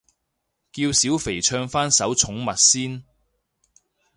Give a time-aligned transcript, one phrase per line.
[0.71, 3.03] 叫小肥唱返首寵物先